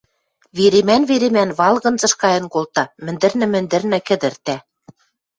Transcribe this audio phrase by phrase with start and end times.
[0.57, 4.57] веремӓн-веремӓн валгынзыш кайын колта, мӹндӹрнӹ-мӹндӹрнӹ кӹдӹртӓ.